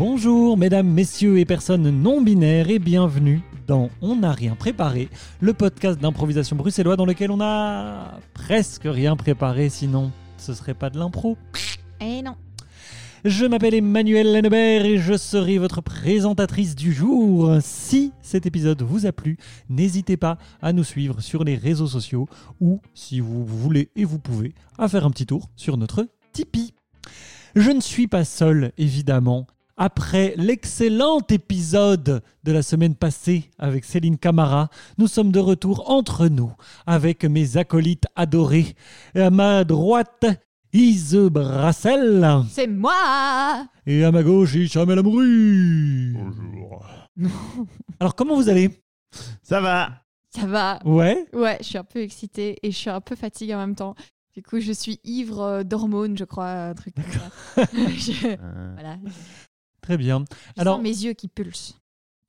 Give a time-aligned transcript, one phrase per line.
[0.00, 5.10] Bonjour mesdames, messieurs et personnes non binaires et bienvenue dans On n'a rien préparé,
[5.40, 10.88] le podcast d'improvisation bruxellois dans lequel on a presque rien préparé, sinon ce serait pas
[10.88, 11.36] de l'impro.
[12.00, 12.34] Eh non.
[13.26, 17.58] Je m'appelle Emmanuel Lennebert et je serai votre présentatrice du jour.
[17.60, 19.36] Si cet épisode vous a plu,
[19.68, 22.26] n'hésitez pas à nous suivre sur les réseaux sociaux
[22.58, 26.72] ou, si vous voulez et vous pouvez, à faire un petit tour sur notre Tipeee.
[27.54, 29.46] Je ne suis pas seul, évidemment.
[29.90, 36.28] Après l'excellent épisode de la semaine passée avec Céline Camara, nous sommes de retour entre
[36.28, 36.52] nous
[36.86, 38.74] avec mes acolytes adorés.
[39.14, 40.26] À ma droite,
[40.74, 42.42] Ise Brassel.
[42.50, 46.12] C'est moi Et à ma gauche, Hicham El Amroui.
[46.12, 46.84] Bonjour.
[48.00, 48.82] Alors, comment vous allez?
[49.42, 53.00] Ça va Ça va Ouais Ouais, je suis un peu excitée et je suis un
[53.00, 53.94] peu fatiguée en même temps.
[54.36, 57.64] Du coup, je suis ivre d'hormones, je crois, un truc comme ça.
[57.96, 58.98] Je- Euh, Voilà.
[59.82, 60.18] Je Très bien.
[60.18, 60.26] sens
[60.58, 61.74] Alors, mes yeux qui pulsent.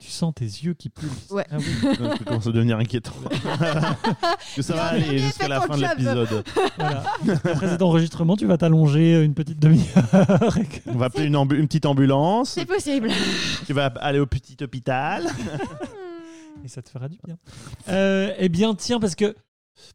[0.00, 1.30] tu sens tes yeux qui pulsent.
[1.30, 1.46] Ouais.
[1.50, 1.64] Ah oui,
[2.18, 3.12] Ça commence à devenir inquiétant.
[4.56, 6.44] que ça va aller jusqu'à la fin de l'épisode.
[6.76, 7.04] voilà.
[7.44, 10.50] Après cet enregistrement, tu vas t'allonger une petite demi-heure.
[10.86, 12.50] On va appeler une, ambu- une petite ambulance.
[12.50, 13.10] C'est possible.
[13.66, 15.26] Tu vas aller au petit hôpital.
[16.64, 17.36] Et ça te fera du bien.
[17.88, 19.34] Euh, eh bien, tiens, parce que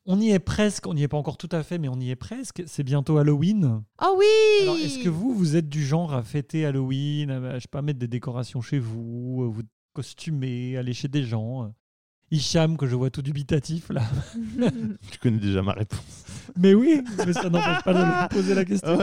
[0.05, 2.09] on y est presque, on n'y est pas encore tout à fait, mais on y
[2.09, 2.63] est presque.
[2.65, 3.83] C'est bientôt Halloween.
[4.01, 4.25] Oh oui
[4.63, 7.81] Alors, est-ce que vous, vous êtes du genre à fêter Halloween, à, je sais pas,
[7.81, 11.67] mettre des décorations chez vous, euh, vous costumer, aller chez des gens euh,
[12.29, 14.03] Hicham, que je vois tout dubitatif là.
[15.11, 16.25] Tu connais déjà ma réponse.
[16.57, 18.97] Mais oui, mais ça n'empêche pas de me poser la question.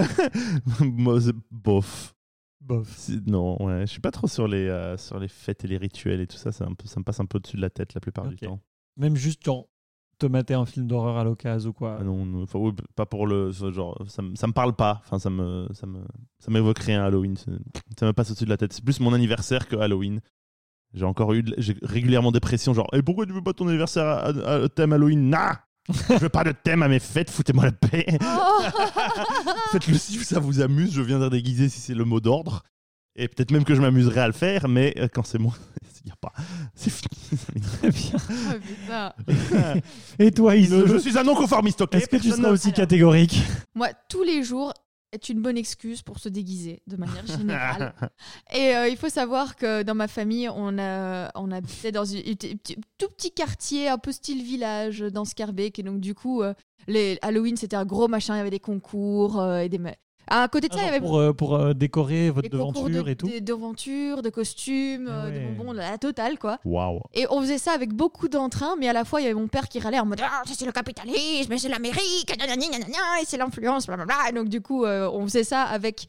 [0.81, 1.19] Moi,
[1.50, 2.14] bof.
[2.61, 2.92] Bof.
[2.97, 5.77] C'est- Non, ouais, je suis pas trop sur les, euh, sur les fêtes et les
[5.78, 6.53] rituels et tout ça.
[6.53, 8.36] C'est un peu, ça me passe un peu au-dessus de la tête la plupart du
[8.36, 8.61] temps.
[8.97, 9.66] Même juste genre
[10.18, 11.98] te mater un film d'horreur à l'occasion ou quoi.
[12.00, 13.97] Ah non, non, enfin, oui, pas pour le ce genre.
[14.08, 15.00] Ça, me- ça me parle pas.
[15.04, 16.00] Enfin, ça me, ça me,
[16.38, 17.36] ça m'évoque rien Halloween.
[17.36, 18.72] Ça me passe au-dessus de la tête.
[18.72, 20.20] C'est plus mon anniversaire que Halloween.
[20.92, 22.88] J'ai encore eu, de- j'ai régulièrement des pressions genre.
[22.92, 25.28] Et pourquoi tu veux pas ton anniversaire à, à- à thème Halloween?
[25.28, 25.60] Nah
[26.08, 27.30] Je veux pas de thème à mes fêtes.
[27.30, 28.06] Foutez-moi la paix.
[28.22, 28.62] Oh
[29.72, 30.92] Faites-le si ça vous amuse.
[30.94, 32.62] Je viendrai déguiser si c'est le mot d'ordre.
[33.16, 35.53] Et peut-être même que je m'amuserai à le faire, mais euh, quand c'est moi,
[36.12, 36.32] a pas.
[36.75, 37.38] C'est fini.
[37.78, 38.12] Très bien.
[38.15, 39.12] Oh, putain.
[40.19, 42.53] Et toi, Ise, je, je suis un non-conformiste, ok est-ce que tu Personne seras ne-
[42.54, 43.41] aussi catégorique
[43.75, 44.72] Moi, tous les jours
[45.12, 47.94] est une bonne excuse pour se déguiser, de manière générale.
[48.53, 52.19] Et euh, il faut savoir que dans ma famille, on, a, on habitait dans un
[52.98, 55.78] tout petit quartier, un peu style village, dans Scarbeck.
[55.78, 56.53] Et donc, du coup, euh,
[56.88, 58.34] les Halloween, c'était un gros machin.
[58.34, 59.78] Il y avait des concours euh, et des.
[59.78, 59.94] ma-
[60.26, 63.04] À côté de ça, il y avait Pour, euh, pour euh, décorer votre des devanture
[63.04, 63.26] de, et tout.
[63.28, 65.50] de- devantures, de costumes, Ah euh, ouais.
[65.52, 66.58] de bonbons, la totale, quoi.
[66.64, 67.00] Waouh.
[67.12, 69.48] Et on faisait ça avec beaucoup d'entrain, mais à la fois, il y avait mon
[69.48, 73.36] père qui râlait en mode Ah, ça c'est le capitalisme, et c'est l'Amérique, et c'est
[73.36, 74.14] l'influence, blablabla.
[74.30, 76.08] Et donc, du coup, euh, on faisait ça avec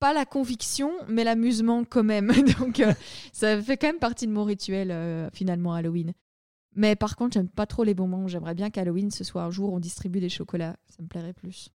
[0.00, 2.30] pas la conviction, mais l'amusement quand même.
[2.60, 2.92] donc, euh,
[3.32, 6.12] ça fait quand même partie de mon rituel, euh, finalement, Halloween.
[6.76, 8.28] Mais par contre, j'aime pas trop les bonbons.
[8.28, 10.76] J'aimerais bien qu'Halloween, ce soit un jour où on distribue des chocolats.
[10.88, 11.70] Ça me plairait plus.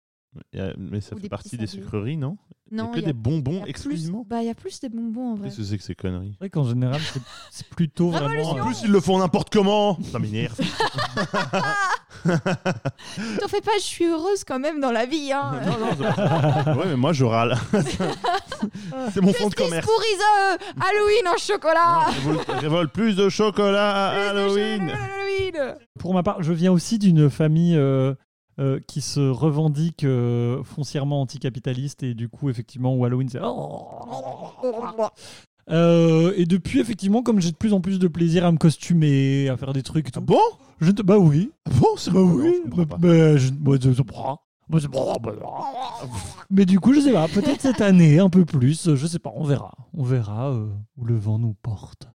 [0.56, 1.82] A- Mais ça Ou fait des partie des sablés.
[1.84, 2.36] sucreries, non?
[2.70, 4.24] Il y a Non, que il y a- des bonbons il y a plus- exclusivement?
[4.28, 5.48] Bah, il y a plus des bonbons en vrai.
[5.48, 6.30] Qu'est-ce que c'est que ces conneries?
[6.34, 7.20] C'est vrai qu'en général, c'est-
[7.50, 8.28] c'est plutôt vraiment.
[8.28, 10.56] Révolution euh, En plus, ils le font n'importe comment Ça m'énerve.
[12.24, 15.32] T'en fais pas, je suis heureuse quand même dans la vie.
[15.32, 15.52] Hein.
[15.66, 16.14] non, non, c'est
[16.64, 17.56] pas- ouais, mais moi, je râle.
[19.12, 19.86] c'est mon fond de commerce.
[19.86, 20.22] pour Ise,
[20.80, 22.06] Halloween en chocolat.
[22.06, 24.80] Non, révolte- révolte plus de chocolat à Plus de Halloween.
[24.88, 25.74] chocolat à Halloween.
[25.98, 28.14] Pour ma part, je viens aussi d'une famille euh,
[28.58, 33.38] euh, qui se revendique euh, foncièrement anticapitaliste et du coup, effectivement, où Halloween, c'est.
[35.70, 39.48] Euh, et depuis, effectivement, comme j'ai de plus en plus de plaisir à me costumer,
[39.48, 40.24] à faire des trucs et Ah tout.
[40.26, 40.40] bon?
[40.80, 41.52] Je Bah oui.
[41.66, 41.86] Ah bon?
[41.96, 42.54] C'est Bah oui.
[42.64, 42.96] Je Bah, pas.
[42.96, 43.52] bah, je- je-
[43.92, 44.02] je
[44.78, 44.88] je-
[46.50, 49.32] Mais du coup, je sais pas, peut-être cette année, un peu plus, je sais pas,
[49.36, 49.72] on verra.
[49.94, 52.08] On verra euh, où le vent nous porte.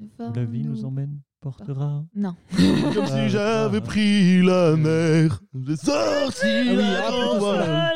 [0.00, 1.20] Où la vie nous emmène,
[1.50, 2.04] portera.
[2.14, 2.34] Non.
[2.94, 3.80] Comme Ah, si j'avais ah.
[3.80, 5.40] pris la mer.
[5.66, 7.92] J'ai sorti Ah la ah.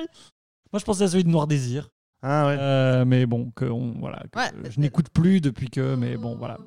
[0.72, 1.88] Moi, je pensais à celui de Noir Désir.
[2.22, 2.56] Ah ouais.
[2.60, 6.36] Euh, mais bon, que on, voilà, que Ouais, je n'écoute plus depuis que, mais bon,
[6.36, 6.58] voilà.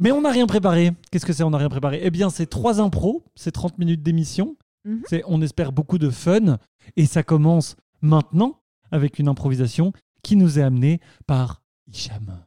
[0.00, 0.90] Mais on n'a rien préparé.
[1.12, 2.00] Qu'est-ce que c'est On n'a rien préparé?
[2.02, 4.56] Eh bien, c'est trois impros, c'est 30 minutes d'émission.
[4.84, 5.02] Mhm.
[5.08, 6.58] C'est, on espère, beaucoup de fun.
[6.96, 8.58] Et ça commence maintenant
[8.90, 9.92] avec une improvisation
[10.24, 12.44] qui nous est amenée par Hicham.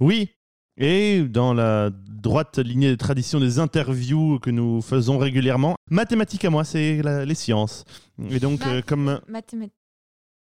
[0.00, 0.30] Oui.
[0.76, 6.50] Et dans la droite lignée des traditions des interviews que nous faisons régulièrement, mathématiques à
[6.50, 7.84] moi, c'est les sciences.
[8.30, 9.74] Et donc, euh, comme Mathématiques.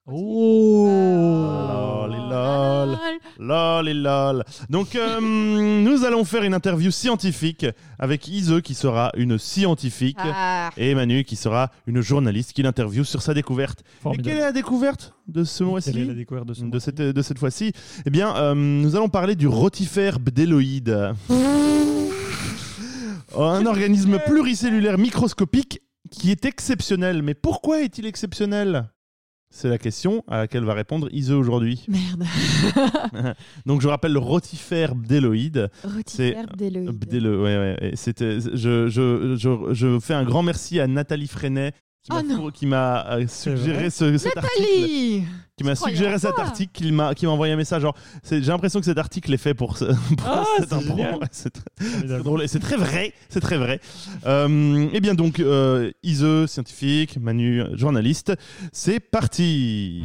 [0.09, 0.87] Oh
[3.39, 4.43] Lol, lol.
[4.69, 7.65] Donc, euh, nous allons faire une interview scientifique
[7.99, 10.69] avec Ise qui sera une scientifique Ah.
[10.77, 13.83] et Manu qui sera une journaliste qui l'interviewe sur sa découverte.
[14.13, 17.21] Et quelle est la découverte de ce mois-ci Quelle est la découverte mois-ci cette, de
[17.21, 17.73] cette fois-ci
[18.05, 21.13] Eh bien, euh, nous allons parler du rotifère bdéloïde.
[23.37, 25.81] Un organisme pluricellulaire microscopique
[26.11, 27.21] qui est exceptionnel.
[27.21, 28.89] Mais pourquoi est-il exceptionnel
[29.49, 31.85] C'est la question à laquelle va répondre Ise aujourd'hui.
[31.87, 32.25] Merde.
[33.65, 35.69] Donc je rappelle le rotifère bdéloïde.
[35.83, 36.89] Rotifère bdéloïde.
[36.91, 41.71] Bdélo- ouais, ouais, je, je, je, je fais un grand merci à Nathalie Freinet
[42.07, 45.23] qui m'a, Oh four- qui m'a euh, C'est suggéré ce, cet article
[45.57, 46.43] qui m'a suggéré cet toi.
[46.45, 47.81] article, qui m'a, qui m'a envoyé un message.
[47.81, 47.95] Genre,
[48.29, 49.85] j'ai l'impression que cet article est fait pour, ce-
[50.17, 50.69] pour Ah, cette
[51.31, 52.43] c'est très, drôle.
[52.43, 53.13] Et c'est très vrai.
[53.29, 53.79] C'est très vrai.
[54.25, 58.33] Euh, eh bien, donc, euh, Ise, scientifique, Manu, journaliste,
[58.71, 60.03] c'est parti.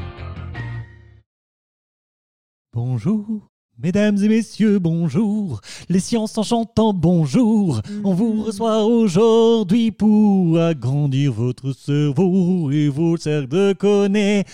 [2.72, 3.48] Bonjour,
[3.78, 5.60] mesdames et messieurs, bonjour.
[5.88, 7.80] Les sciences en chantant bonjour.
[8.04, 14.46] On vous reçoit aujourd'hui pour agrandir votre cerveau et vos cercles de connaissances.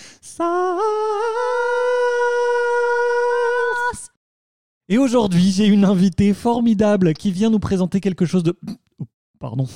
[4.87, 8.57] Et aujourd'hui, j'ai une invitée formidable qui vient nous présenter quelque chose de
[9.39, 9.67] pardon,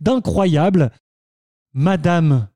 [0.00, 0.90] d'incroyable.
[1.74, 2.48] Madame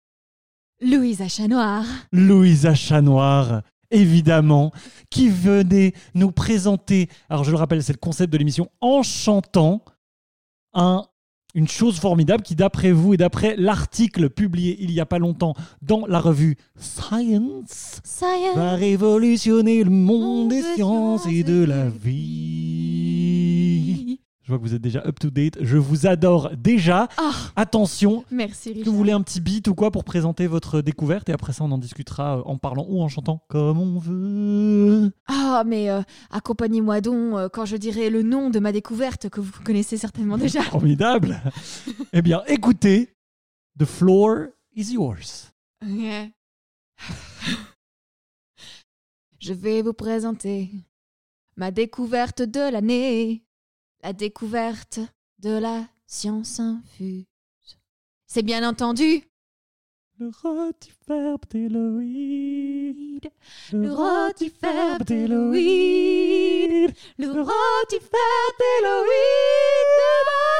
[0.80, 1.84] Louisa Chanoir.
[2.12, 4.72] Louisa Chanoir, évidemment,
[5.10, 9.82] qui venait nous présenter, alors je le rappelle, c'est le concept de l'émission, en chantant
[10.74, 11.06] un,
[11.54, 15.54] une chose formidable qui, d'après vous et d'après l'article publié il y a pas longtemps
[15.82, 18.56] dans la revue Science, Science.
[18.56, 23.05] va révolutionner le Monde des sciences et de la vie.
[24.46, 25.58] Je vois que vous êtes déjà up to date.
[25.60, 27.08] Je vous adore déjà.
[27.16, 28.92] Ah, Attention, merci que Richard.
[28.92, 31.28] vous voulez un petit beat ou quoi pour présenter votre découverte?
[31.28, 35.10] Et après ça on en discutera euh, en parlant ou en chantant comme on veut.
[35.26, 36.00] Ah, mais euh,
[36.30, 40.38] accompagnez-moi donc euh, quand je dirai le nom de ma découverte que vous connaissez certainement
[40.38, 40.62] déjà.
[40.70, 41.42] Formidable.
[42.12, 43.12] eh bien, écoutez,
[43.80, 44.46] The floor
[44.76, 45.50] is yours.
[49.40, 50.70] Je vais vous présenter
[51.56, 53.42] ma découverte de l'année,
[54.02, 55.00] la découverte
[55.38, 57.24] de la science infuse.
[58.26, 59.22] C'est bien entendu
[60.18, 63.30] Le rotifère bdéloïde.
[63.72, 70.55] le rotifère bdéloïde, le rotifère bdéloïde, un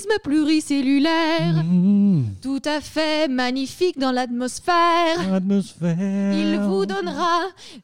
[0.00, 5.34] organisme pluricellulaire, Mmh, tout à fait magnifique dans l'atmosphère.
[5.34, 6.32] atmosphère.
[6.32, 7.40] Il vous donnera,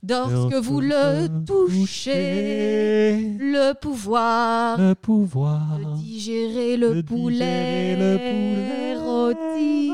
[0.09, 8.19] lorsque vous le touchez, le pouvoir le pouvoir de digérer le de poulet, digérer le
[8.19, 9.91] poulet rôti.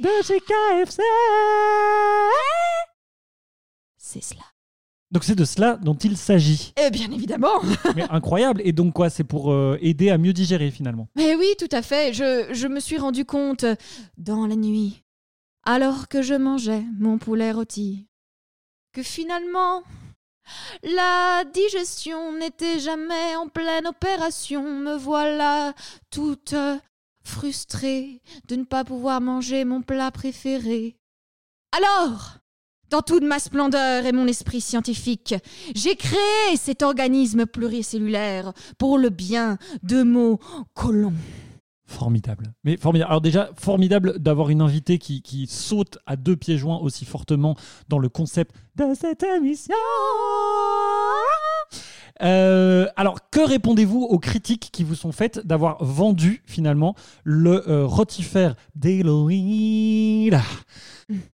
[0.00, 1.02] de chez KFC.
[3.96, 4.44] C'est cela.
[5.10, 6.74] Donc c'est de cela dont il s'agit.
[6.76, 7.62] Et bien évidemment.
[7.96, 8.60] Mais incroyable.
[8.64, 11.08] Et donc quoi C'est pour euh, aider à mieux digérer finalement.
[11.16, 12.12] Mais oui, tout à fait.
[12.12, 13.64] Je, je me suis rendu compte
[14.18, 15.02] dans la nuit,
[15.64, 18.06] alors que je mangeais mon poulet rôti,
[18.92, 19.82] que finalement,
[20.82, 24.62] la digestion n'était jamais en pleine opération.
[24.62, 25.72] Me voilà
[26.10, 26.54] toute
[27.22, 30.96] frustrée de ne pas pouvoir manger mon plat préféré.
[31.76, 32.38] Alors,
[32.90, 35.34] dans toute ma splendeur et mon esprit scientifique,
[35.74, 40.38] j'ai créé cet organisme pluricellulaire pour le bien de mon
[40.74, 41.12] colon.
[41.86, 42.52] Formidable.
[42.64, 43.10] Mais formidable.
[43.10, 47.56] Alors déjà, formidable d'avoir une invitée qui, qui saute à deux pieds joints aussi fortement
[47.88, 49.74] dans le concept de cette émission.
[52.22, 57.86] Euh, alors, que répondez-vous aux critiques qui vous sont faites d'avoir vendu finalement le euh,
[57.86, 60.38] rotifère d'Halloween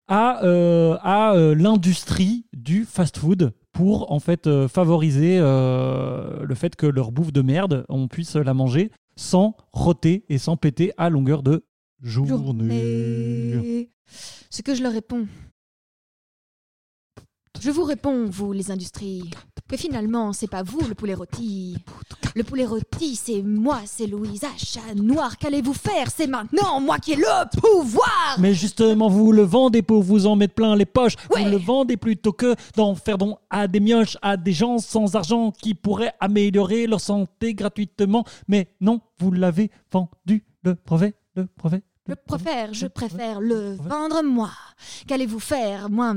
[0.10, 7.12] à, euh, euh, l'industrie du fast-food pour en fait euh, favoriser le fait que leur
[7.12, 11.64] bouffe de merde, on puisse la manger sans roter et sans péter à longueur de
[12.02, 12.30] journée.
[12.30, 13.90] journée.
[14.50, 15.28] Ce que je leur réponds.
[17.62, 19.30] Je vous réponds, vous, les industries,
[19.70, 21.78] que finalement, c'est pas vous le poulet rôti.
[22.36, 25.38] Le poulet rôti, c'est moi, c'est Louisa Chat Noir.
[25.38, 26.10] Qu'allez-vous faire?
[26.10, 30.36] C'est maintenant, moi qui ai le pouvoir Mais justement, vous le vendez pour vous en
[30.36, 31.16] mettre plein les poches.
[31.30, 31.44] Ouais.
[31.44, 35.16] Vous le vendez plutôt que d'en faire don à des mioches, à des gens sans
[35.16, 38.26] argent qui pourraient améliorer leur santé gratuitement.
[38.48, 41.84] Mais non, vous l'avez vendu, le brevet, le brevet.
[42.08, 44.50] Je le préfère, je préfère le vendre moi.
[45.08, 46.16] Qu'allez-vous faire, moi?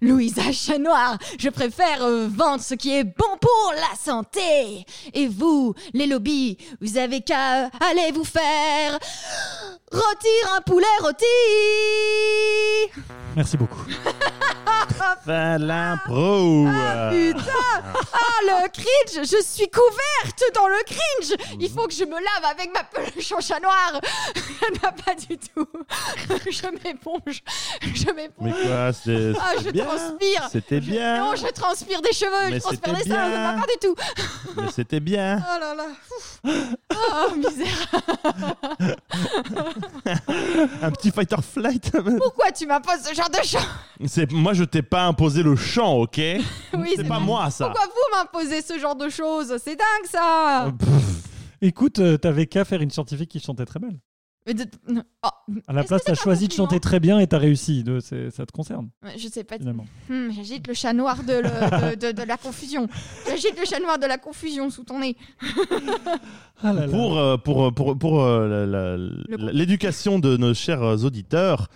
[0.00, 4.84] Louisa Chat Noir, je préfère euh, vendre ce qui est bon pour la santé.
[5.14, 8.98] Et vous, les lobbies, vous avez qu'à aller vous faire
[9.92, 11.24] Rôtir un poulet rôti.
[13.36, 13.84] Merci beaucoup.
[15.24, 16.66] Fais l'impro.
[16.68, 17.82] Ah, putain.
[18.12, 19.26] Ah, le cringe.
[19.28, 21.36] Je suis couverte dans le cringe.
[21.60, 24.00] Il faut que je me lave avec ma peluche en chat noir.
[24.82, 25.66] Non, pas du tout.
[26.50, 27.42] Je m'éponge.
[27.94, 29.84] Je Mais m'éponge quoi, c'est Ah, je bien.
[29.84, 30.48] transpire.
[30.50, 31.18] C'était bien.
[31.20, 33.94] Non, je transpire des cheveux, Mais je transpire des seins, ça va pas du tout.
[34.56, 35.40] Mais c'était bien.
[35.40, 35.86] Oh là là.
[36.92, 37.88] Oh, misère
[40.82, 41.90] Un petit fighter flight.
[42.18, 43.66] Pourquoi tu m'imposes ce genre de choses
[44.06, 46.16] C'est moi, je t'ai pas imposé le chant, ok
[46.74, 47.24] Oui, C'est pas vrai.
[47.26, 47.66] moi ça.
[47.66, 50.72] Pourquoi vous m'imposez ce genre de choses C'est dingue, ça
[51.62, 53.92] Écoute, euh, t'avais qu'à faire une scientifique qui chantait très mal.
[54.46, 54.64] Mais de-
[55.24, 55.28] Oh,
[55.66, 57.82] À la place, t'as choisi de chanter très bien et t'as réussi.
[57.82, 59.56] De- Ça te concerne, Je sais pas.
[59.58, 62.86] Hmm, J'agite le chat noir de, le- de, de- de la confusion.
[63.28, 65.16] J'agite le chat noir de la confusion sous ton nez.
[66.62, 66.88] Ah là là.
[66.88, 71.68] Pour, euh, pour, pour, pour euh, la- l'éducation de nos chers euh, auditeurs,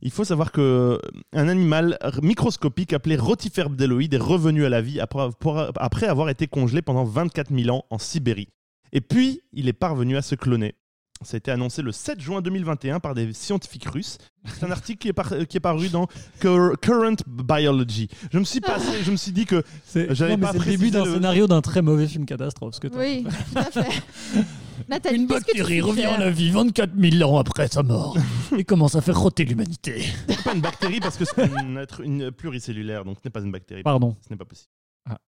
[0.00, 0.98] il faut savoir que euh,
[1.32, 6.28] un animal microscopique appelé Rotifère bdelloïde est revenu à la vie après, pour- après avoir
[6.28, 8.48] été congelé pendant 24 000 ans en Sibérie.
[8.92, 10.74] Et puis, il est parvenu à se cloner.
[11.22, 14.18] Ça a été annoncé le 7 juin 2021 par des scientifiques russes.
[14.46, 16.06] C'est un article qui est, par- qui est paru dans
[16.40, 18.08] Cur- Current Biology.
[18.32, 19.62] Je me suis passé, je me suis dit que
[20.10, 22.74] J'avais pas c'est le début d'un le- scénario d'un très mauvais film catastrophe.
[22.76, 24.02] Ce que t'as Oui, tout à fait.
[24.88, 28.16] Nathalie, Une bactérie revient à la vie 24 000 ans après sa mort
[28.56, 30.04] et commence à faire roter l'humanité.
[30.28, 33.40] c'est pas une bactérie parce que c'est un être une pluricellulaire, donc ce n'est pas
[33.40, 33.82] une bactérie.
[33.82, 34.70] Pardon, Ce n'est pas possible.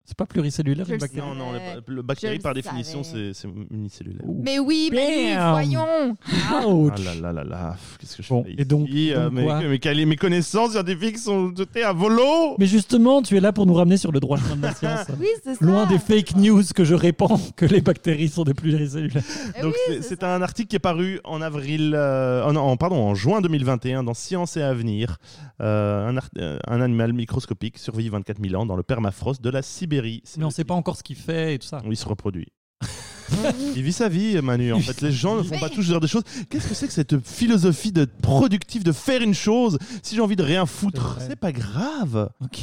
[0.09, 3.31] C'est pas pluricellulaire une le bactérie Non, non, le, le bactérie par définition, c'est
[3.71, 4.21] unicellulaire.
[4.27, 4.41] Ouh.
[4.43, 5.51] Mais oui, mais Bam.
[5.51, 6.17] voyons.
[6.65, 6.93] Ouch.
[6.95, 9.33] Ah là là là là, qu'est-ce que je Bon, fais et donc- ici, euh, donc
[9.33, 13.53] mes, quoi mes, mes connaissances scientifiques sont jetées à volo Mais justement, tu es là
[13.53, 15.07] pour nous ramener sur le droit chemin de la science.
[15.19, 15.65] Oui, c'est ça.
[15.65, 19.23] Loin des fake news que je répands que les bactéries sont des pluricellulaires.
[19.57, 22.97] Eh Donc oui, c'est- un article qui est paru en avril, euh, en, en- pardon,
[22.97, 25.17] en juin 2021 dans Science et Avenir.
[25.61, 29.61] Euh, un, euh, un animal microscopique survit 24 000 ans dans le permafrost de la
[29.61, 29.98] Sibérie.
[30.37, 31.81] Mais on le sait pas encore ce qu'il fait et tout ça.
[31.83, 32.47] Oui, il se reproduit.
[33.75, 34.73] il vit sa vie, Manu.
[34.73, 36.23] En fait, les gens ne font pas tous ce genre de choses.
[36.49, 40.35] Qu'est-ce que c'est que cette philosophie de productive de faire une chose si j'ai envie
[40.35, 41.17] de rien foutre?
[41.19, 42.29] C'est pas grave.
[42.41, 42.59] Ok.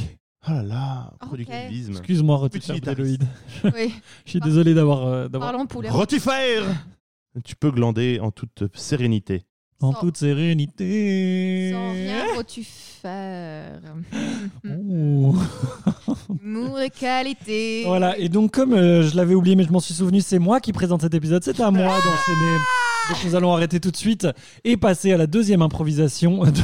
[0.49, 1.91] Oh là là, productivisme.
[1.91, 2.75] Excuse-moi, Rotifère.
[3.65, 3.93] Oui,
[4.25, 5.05] Je suis désolé d'avoir.
[5.05, 5.89] euh, parlons poulet.
[5.89, 6.63] Rotifère
[7.43, 9.43] Tu peux glander en toute sérénité.
[9.81, 11.71] En Sans- toute sérénité.
[11.73, 12.25] Sans rien
[12.97, 13.81] faire.
[14.69, 15.35] Oh.
[16.29, 17.83] De qualité.
[17.85, 20.59] Voilà, et donc comme euh, je l'avais oublié mais je m'en suis souvenu, c'est moi
[20.59, 22.57] qui présente cet épisode, c'est à moi d'enchaîner.
[23.09, 24.27] Donc nous allons arrêter tout de suite
[24.63, 26.61] et passer à la deuxième improvisation de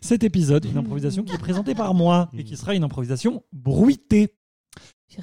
[0.00, 4.34] cet épisode, une improvisation qui est présentée par moi et qui sera une improvisation bruitée.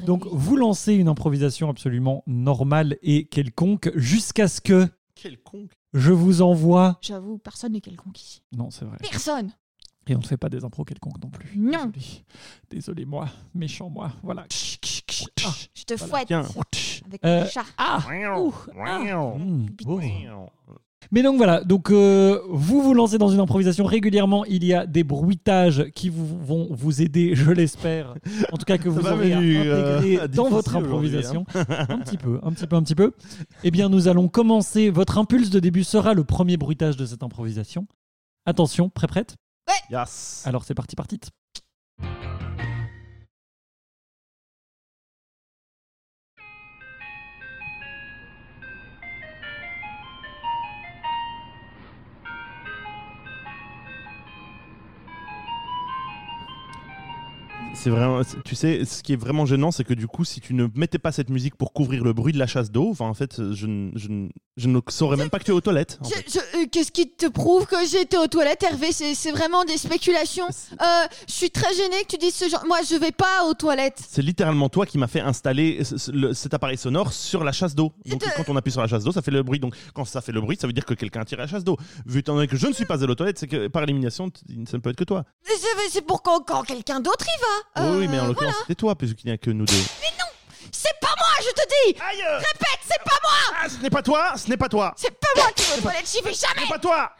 [0.05, 6.11] Donc vous lancez une improvisation absolument normale et quelconque jusqu'à ce que Quel con je
[6.11, 6.99] vous envoie...
[7.01, 8.43] J'avoue, personne n'est quelconque ici.
[8.55, 8.97] Non, c'est vrai.
[9.01, 9.51] Personne.
[10.09, 11.51] Et on ne fait pas des impros quelconques non plus.
[11.55, 11.85] Non.
[11.93, 12.23] Désolé,
[12.71, 14.11] Désolé moi, méchant moi.
[14.23, 14.45] Voilà.
[14.49, 15.51] Ah.
[15.75, 16.07] Je te Voilà.
[16.11, 16.45] fouette Tiens.
[17.05, 17.63] avec Euh, chat.
[17.77, 17.99] Ah
[18.39, 18.53] Ouh,
[19.37, 19.99] Mmh, oh.
[19.99, 20.49] Wow.
[21.11, 24.45] Mais donc voilà, donc euh, vous vous lancez dans une improvisation régulièrement.
[24.45, 28.13] Il y a des bruitages qui vous, vont vous aider, je l'espère.
[28.51, 31.45] En tout cas que vous va, aurez à euh, intégrer difficile dans votre aujourd'hui, improvisation.
[31.55, 33.13] un petit peu, un petit peu, un petit peu.
[33.63, 34.89] Eh bien, nous allons commencer.
[34.89, 37.87] Votre impulse de début sera le premier bruitage de cette improvisation.
[38.45, 39.37] Attention, prêt, prête?
[39.89, 40.43] Yes.
[40.45, 41.19] Alors c'est parti, parti.
[57.81, 60.53] C'est vraiment, tu sais, ce qui est vraiment gênant, c'est que du coup, si tu
[60.53, 63.13] ne mettais pas cette musique pour couvrir le bruit de la chasse d'eau, enfin, en
[63.13, 64.09] fait, je, ne- je,
[64.57, 65.97] je ne saurais même pas que tu es aux toilettes.
[66.01, 66.25] en Je- fait.
[66.33, 68.91] je- euh, Qu'est-ce qui te prouve que j'étais aux toilettes, Hervé?
[68.91, 70.47] C'est c'est vraiment des spéculations.
[70.73, 70.85] Euh,
[71.27, 72.65] je suis très gênée que tu dises ce genre.
[72.67, 74.01] Moi, je vais pas aux toilettes.
[74.09, 77.53] C'est littéralement toi qui m'as fait installer ce- ce- le- cet appareil sonore sur la
[77.53, 77.93] chasse d'eau.
[78.05, 79.59] Donc quand on appuie sur la chasse d'eau, ça fait le bruit.
[79.59, 81.63] Donc quand ça fait le bruit, ça veut dire que quelqu'un a tiré la chasse
[81.63, 81.77] d'eau.
[82.05, 84.29] Vu étant donné que je ne suis pas allé aux toilettes, c'est que par élimination,
[84.29, 85.23] t- ça ne peut être que toi.
[85.47, 87.47] Mais C'est c'est pour quand, quand quelqu'un d'autre y va.
[87.77, 89.73] Oui, oui, mais en Euh, l'occurrence, c'était toi, puisqu'il n'y a que nous deux.
[90.71, 94.01] C'est pas moi, je te dis Aïe Répète, c'est pas moi Ah, ce n'est pas
[94.03, 96.45] toi Ce n'est pas toi C'est pas moi qui vais aux toilettes, j'y vais Ce
[96.47, 97.11] jamais n'est pas toi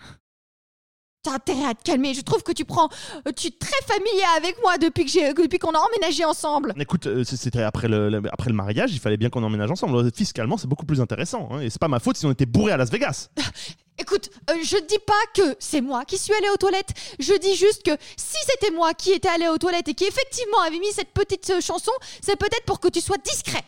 [1.24, 2.88] T'as intérêt à te calmer, je trouve que tu prends...
[3.28, 6.74] euh, Tu es très familier avec moi depuis que j'ai depuis qu'on a emménagé ensemble.
[6.80, 10.12] Écoute, euh, c'était après le, le- après le mariage, il fallait bien qu'on emménage ensemble.
[10.14, 11.50] Fiscalement, c'est beaucoup plus intéressant.
[11.52, 13.30] hein, et c'est pas ma faute si on était bourré à Las Vegas.
[14.00, 17.56] Écoute, euh, je dis pas que c'est moi qui suis allée aux toilettes, je dis
[17.56, 20.92] juste que si c'était moi qui étais allée aux toilettes et qui effectivement avait mis
[20.94, 21.92] cette petite euh, chanson,
[22.22, 23.64] c'est peut-être pour que tu sois discret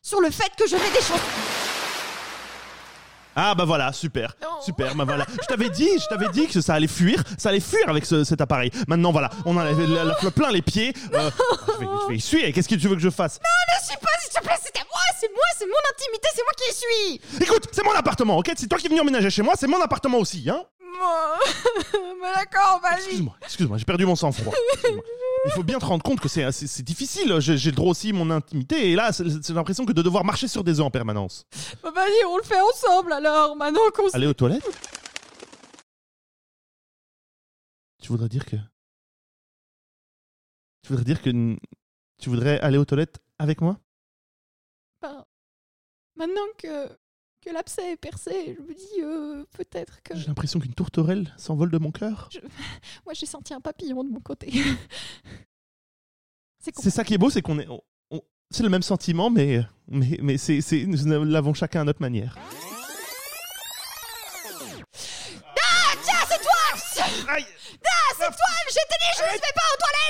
[0.00, 1.53] sur le fait que je mets des chansons.
[3.36, 4.60] Ah bah voilà, super, Non.
[4.62, 5.26] super, bah voilà.
[5.42, 8.24] Je t'avais dit, je t'avais dit que ça allait fuir, ça allait fuir avec ce-
[8.24, 8.70] cet appareil.
[8.88, 10.92] Maintenant voilà, on a la- la- plein les pieds.
[11.14, 11.30] euh,
[11.68, 12.52] je, vais, je vais essuyer.
[12.52, 13.40] Qu'est-ce que tu veux que je fasse?
[13.40, 16.52] Ne suis pas, s'il te plaît, c'était moi, c'est moi, c'est mon intimité, c'est moi
[16.56, 17.40] qui suis.
[17.44, 18.52] Écoute, c'est mon appartement, ok?
[18.56, 20.62] C'est toi qui es venu emménager chez moi, c'est mon appartement aussi, hein?
[20.80, 22.96] Mais d'accord, vas-y.
[22.98, 24.52] Excuse-moi, excuse-moi, j'ai perdu mon sang-froid.
[24.74, 25.02] Excuse-moi.
[25.46, 27.38] Il faut bien te rendre compte que c'est difficile.
[27.40, 28.90] J'ai j'ai le droit aussi à mon intimité.
[28.90, 31.44] Et là, c'est c'est l'impression que de devoir marcher sur des œufs en permanence.
[31.82, 34.64] Bah, vas-y, on le fait ensemble alors, maintenant qu'on s- Aller aux toilettes?
[38.02, 38.56] Tu voudrais dire que.
[40.82, 41.30] Tu voudrais dire que.
[41.30, 41.58] n-
[42.18, 43.78] Tu voudrais aller aux toilettes avec moi?
[45.02, 45.24] Enfin,
[46.16, 46.88] maintenant que,
[47.44, 50.14] que l'abcès est percé, je me dis euh, peut-être que.
[50.16, 52.28] J'ai l'impression qu'une tourterelle s'envole de mon cœur.
[53.04, 54.52] Moi, j'ai senti un papillon de mon côté.
[56.58, 57.66] c'est ça qui est beau, c'est qu'on est.
[57.68, 61.84] on- on- c'est le même sentiment, mais, mais, mais c'est, c'est- nous l'avons chacun à
[61.84, 62.36] notre manière.
[65.56, 66.52] Ah, tiens, c'est toi
[67.34, 67.44] Aïe
[67.84, 70.04] Ah, c'est toi Je t'ai dit, je ne vais pas aux toilettes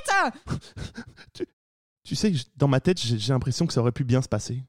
[2.04, 4.62] Tu sais, j- dans ma tête, j'ai l'impression que ça aurait pu bien se passer.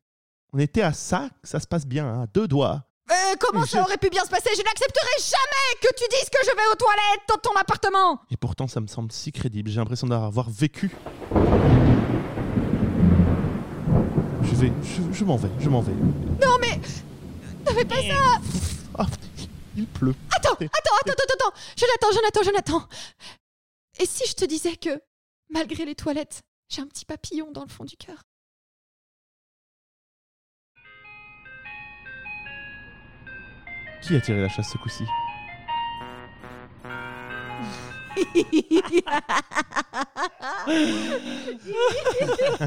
[0.56, 2.82] On était à ça, que ça se passe bien, hein, à deux doigts.
[3.12, 4.52] Euh, comment ça aurait pu bien se passer?
[4.56, 8.38] Je n'accepterai jamais que tu dises que je vais aux toilettes dans ton appartement Et
[8.38, 9.70] pourtant, ça me semble si crédible.
[9.70, 10.96] J'ai l'impression d'avoir vécu.
[14.44, 14.72] Je vais.
[14.82, 15.92] Je, je m'en vais, je m'en vais.
[15.92, 16.80] Non, mais.
[17.70, 18.40] Ne fais pas ça
[18.98, 19.08] Ah,
[19.76, 20.16] il pleut.
[20.38, 22.88] Attends, attends, attends, attends, attends Jonathan, Jonathan, Jonathan
[24.00, 25.02] Et si je te disais que,
[25.50, 28.24] malgré les toilettes, j'ai un petit papillon dans le fond du cœur?
[34.06, 35.04] Qui a tiré la chasse ce coup-ci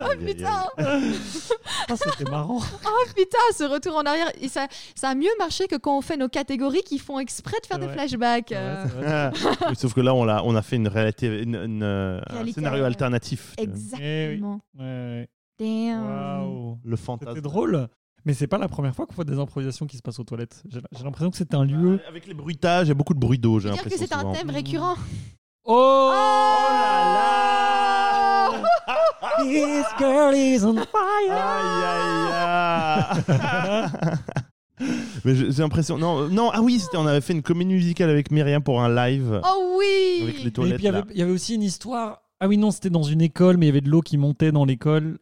[0.00, 2.60] Oh putain Ah, C'était marrant.
[2.86, 6.00] Oh putain, ce retour en arrière et ça, ça a mieux marché que quand on
[6.00, 8.50] fait nos catégories qui font exprès de faire des flashbacks.
[8.50, 9.30] Ouais, euh.
[9.68, 12.52] Oui, Sauf que là, on a, on a fait une réalité, une- une, euh, un
[12.52, 13.54] scénario euh, alternatif.
[13.58, 14.60] Exactement.
[14.78, 15.28] Ouais, ouais.
[15.58, 16.06] Damn.
[16.06, 16.78] Waouh.
[16.84, 17.30] Le fantasme.
[17.30, 17.88] C'était drôle.
[18.28, 20.62] Mais c'est pas la première fois qu'on voit des improvisations qui se passent aux toilettes.
[20.68, 21.98] J'ai l'impression que c'est un lieu.
[22.06, 24.06] Avec les bruitages, il y a beaucoup de bruit d'eau, j'ai dire que l'impression.
[24.06, 24.96] c'est un thème récurrent?
[25.64, 27.08] Oh, là
[29.42, 31.32] This girl is on fire.
[31.32, 32.28] Aïe, aïe,
[34.78, 34.88] aïe.
[35.24, 35.96] Mais j'ai l'impression.
[35.96, 38.94] Non, non, ah oui, c'était- on avait fait une comédie musicale avec Myriam pour un
[38.94, 39.40] live.
[39.42, 40.76] Oh oui Avec les Et toilettes.
[40.76, 41.04] puis avait, là.
[41.12, 42.20] il y avait aussi une histoire.
[42.40, 44.52] Ah oui, non, c'était dans une école, mais il y avait de l'eau qui montait
[44.52, 45.16] dans l'école.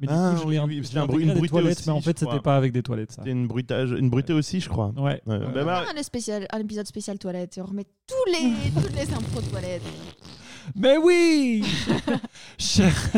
[0.00, 1.48] Mais du Ah coup, je oui, l'ai oui, je c'était un bruit- une des bruitée
[1.50, 2.32] toilettes, aussi, mais en je fait, crois.
[2.32, 3.22] c'était pas avec des toilettes, ça.
[3.22, 4.92] C'était une bruitage, une bruitée aussi, je crois.
[4.96, 5.20] Ouais.
[5.26, 9.12] Bah, bah, un, spécial, un épisode spécial toilette et on remet tous les, toutes les
[9.12, 9.82] impros toilettes.
[10.76, 11.64] Mais oui
[12.58, 13.10] Chers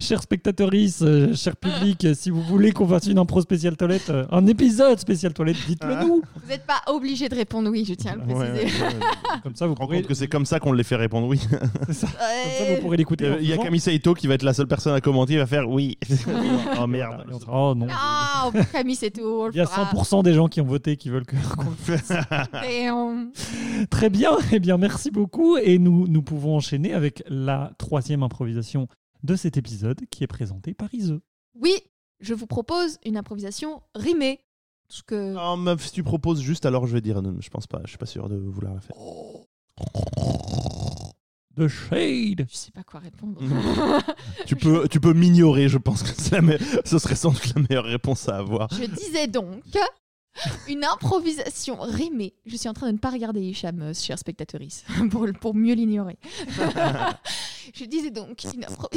[0.00, 4.26] chers spectatrices, euh, cher public, si vous voulez qu'on fasse une impro spéciale toilette, euh,
[4.30, 6.04] un épisode spécial toilette, dites-le Ah.
[6.04, 6.22] nous.
[6.36, 8.82] Vous n'êtes pas obligé de répondre oui, je tiens à le Ouais, préciser.
[8.82, 9.40] ouais, ouais.
[9.42, 10.96] Comme ça, vous Je me rends pourrez, compte que c'est comme ça qu'on les fait
[10.96, 11.40] répondre oui.
[11.86, 12.06] c'est ça.
[12.06, 12.74] Comme ça, Ouais.
[12.76, 13.32] vous pourrez l'écouter.
[13.40, 15.46] Il y a Camille Saito qui va être la seule personne à commenter, il va
[15.46, 15.96] faire oui.
[16.80, 17.24] oh merde.
[17.32, 17.86] On sera- Oh non.
[17.90, 19.22] Ah, Camille, c'est tout.
[19.24, 19.90] on le Il y a fera.
[19.90, 22.12] 100% des gens qui ont voté qui veulent que qu'on le fasse.
[23.90, 28.88] Très bien, eh bien merci beaucoup et nous, nous pouvons enchaîner avec la troisième improvisation
[29.22, 31.18] de cet épisode qui est présentée par Ise.
[31.54, 31.74] Oui,
[32.20, 34.40] je vous propose une improvisation rimée.
[34.88, 35.32] Parce que.
[35.34, 37.90] Non, meuf, si tu proposes juste, alors je vais dire non, je pense pas, je
[37.90, 38.96] suis pas sûr de vouloir la faire.
[41.56, 42.46] The Shade.
[42.50, 43.38] Je sais pas quoi répondre.
[44.46, 47.54] Tu peux, tu peux m'ignorer, je pense que c'est la me- ce serait sans doute
[47.54, 48.68] la meilleure réponse à avoir.
[48.72, 49.62] Je disais donc
[50.68, 52.34] une improvisation rimée.
[52.46, 55.74] Je suis en train de ne pas regarder Hicham, euh, chère spectatrice, pour, pour mieux
[55.74, 56.18] l'ignorer.
[57.74, 58.88] Je disais donc une, impro-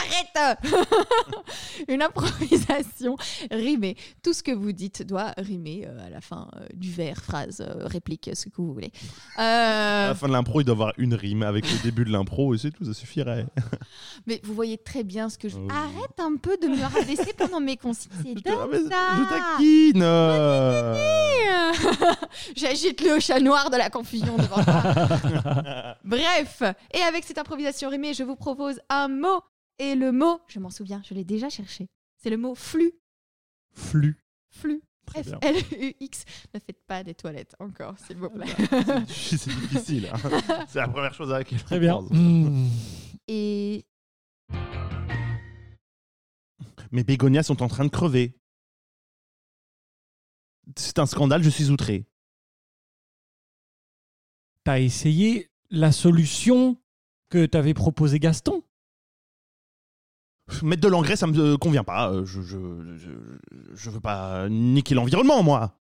[0.00, 0.58] Arrête
[1.88, 3.16] une improvisation
[3.50, 3.96] rimée.
[4.22, 7.60] Tout ce que vous dites doit rimer euh, à la fin euh, du vers, phrase,
[7.60, 8.92] euh, réplique, ce que vous voulez.
[9.36, 12.10] À la fin de l'impro, il doit y avoir une rime avec le début de
[12.10, 13.46] l'impro et c'est tout, ça suffirait.
[14.26, 15.56] mais vous voyez très bien ce que je.
[15.56, 15.68] Oh.
[15.70, 18.10] Arrête un peu de me rabaisser pendant mes consignes.
[18.22, 19.16] C'est Je te dingue, ça.
[19.18, 20.02] je taquine.
[22.56, 25.96] J'agite le chat noir de la confusion devant toi.
[26.04, 29.40] Bref, et avec cette improvisation rimée, je vous propose un mot.
[29.78, 31.88] Et le mot, je m'en souviens, je l'ai déjà cherché.
[32.16, 32.92] C'est le mot flux.
[33.72, 34.16] Flux.
[34.50, 34.82] Flux.
[35.06, 35.38] Très bien.
[35.42, 36.24] F-L-U-X.
[36.54, 38.46] Ne faites pas des toilettes encore, s'il vous plaît.
[39.08, 40.08] C'est c'est difficile.
[40.12, 40.66] hein.
[40.68, 42.00] C'est la première chose à laquelle je Très bien.
[42.02, 42.68] Hmm.
[43.26, 43.84] Et
[46.92, 48.36] Mes bégonias sont en train de crever.
[50.76, 52.06] C'est un scandale, je suis outré.
[54.64, 56.76] T'as essayé la solution
[57.32, 58.62] que t'avait proposé Gaston
[60.62, 62.10] Mettre de l'engrais, ça me convient pas.
[62.12, 62.58] Euh, Je, je,
[62.98, 63.10] je,
[63.74, 65.78] je veux pas niquer l'environnement, moi.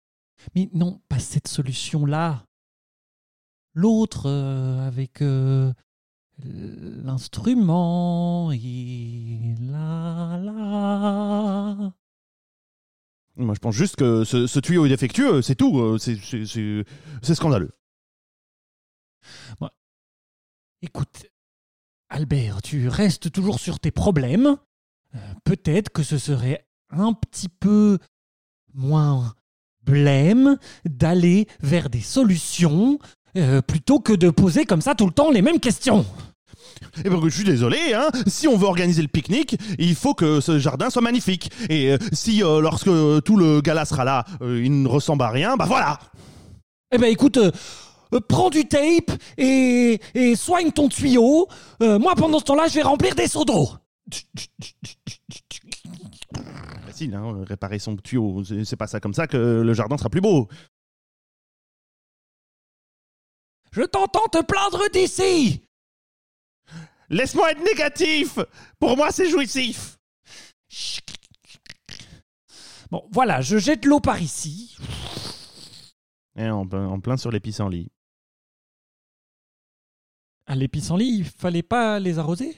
[0.55, 2.45] Mais non, pas cette solution-là.
[3.73, 5.73] L'autre, euh, avec euh,
[6.43, 11.93] l'instrument et la la.
[13.35, 15.79] Moi, je pense juste que ce, ce tuyau est défectueux, c'est tout.
[15.79, 16.85] Euh, C'est- C'est c'est-
[17.21, 17.71] c'est scandaleux.
[20.83, 21.27] Écoute,
[22.11, 24.57] Albert, tu restes toujours sur tes problèmes.
[25.15, 27.99] Euh, Peut-être que ce serait un petit peu
[28.73, 29.33] moins
[29.83, 32.99] blême d'aller vers des solutions
[33.37, 36.05] euh, plutôt que de poser comme ça tout le temps les mêmes questions.
[37.05, 38.09] Et ben, je suis désolé, hein.
[38.27, 41.49] Si on veut organiser le pique-nique, il faut que ce jardin soit magnifique.
[41.69, 42.89] Et euh, si euh, lorsque
[43.23, 45.99] tout le gala sera là, euh, il ne ressemble à rien, bah voilà.
[46.93, 47.39] Eh ben écoute,
[48.13, 51.47] euh, prends du tape et, et soigne ton tuyau.
[51.81, 53.69] Euh, moi, pendant ce temps-là, je vais remplir des seaux d'eau.
[56.85, 57.43] Facile, hein.
[57.47, 60.47] Réparer son tuyau, c'est c'est pas ça comme ça que le jardin sera plus beau.
[63.71, 65.61] Je t'entends te plaindre d'ici.
[67.09, 68.39] Laisse-moi être négatif.
[68.79, 69.97] Pour moi, c'est jouissif.
[72.89, 74.75] Bon, voilà, je jette l'eau par ici.
[76.35, 77.89] Et en, en plein sur les pissenlits.
[80.51, 82.57] À les pissenlits, il fallait pas les arroser?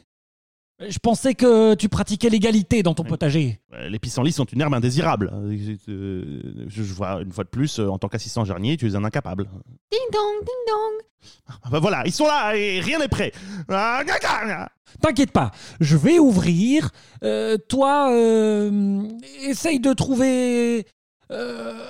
[0.79, 3.61] Je pensais que tu pratiquais l'égalité dans ton potager.
[3.73, 5.29] Euh, Les pissenlits sont une herbe indésirable.
[5.31, 8.89] Euh, euh, Je je vois une fois de plus, euh, en tant qu'assistant jardinier, tu
[8.89, 9.43] es un incapable.
[9.91, 11.47] Ding dong, ding dong.
[11.61, 13.31] Ah bah voilà, ils sont là et rien n'est prêt.
[13.69, 14.71] Ah, gna, gna, gna.
[14.99, 16.89] T'inquiète pas, je vais ouvrir.
[17.23, 19.07] Euh, toi, euh,
[19.43, 20.87] essaye de trouver
[21.31, 21.85] euh,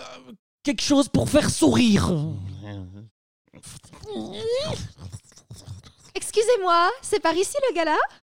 [0.64, 2.12] quelque chose pour faire sourire.
[6.36, 7.96] Excusez-moi, c'est par ici le gala?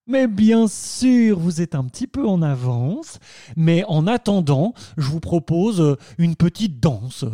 [0.08, 3.20] Mais bien sûr, vous êtes un petit peu en avance.
[3.54, 7.24] Mais en attendant, je vous propose euh, une petite danse.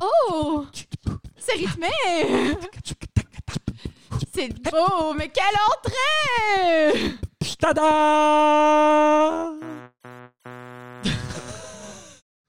[0.00, 0.64] Oh
[1.36, 1.88] C'est rythmé
[4.32, 5.44] C'est beau, mais quelle
[5.76, 7.18] entrée
[7.58, 9.50] Tada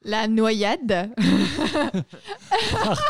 [0.03, 1.11] La noyade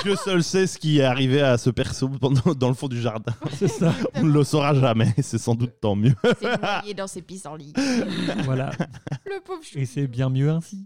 [0.03, 2.99] Dieu seul sait ce qui est arrivé à ce perso pendant- dans le fond du
[2.99, 3.33] jardin.
[3.53, 3.93] C'est ça.
[4.15, 6.13] On ne le saura jamais, c'est sans doute tant mieux.
[6.39, 7.73] C'est noyé dans ses pissenlits.
[8.45, 8.71] Voilà.
[9.25, 9.77] Le pauvre chou.
[9.77, 10.85] Et c'est bien mieux ainsi.